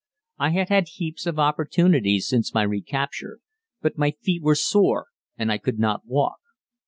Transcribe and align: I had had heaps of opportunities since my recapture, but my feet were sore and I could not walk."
I 0.39 0.49
had 0.49 0.69
had 0.69 0.87
heaps 0.87 1.27
of 1.27 1.37
opportunities 1.37 2.27
since 2.27 2.55
my 2.55 2.63
recapture, 2.63 3.37
but 3.83 3.99
my 3.99 4.09
feet 4.19 4.41
were 4.41 4.55
sore 4.55 5.09
and 5.37 5.51
I 5.51 5.59
could 5.59 5.77
not 5.77 6.07
walk." 6.07 6.39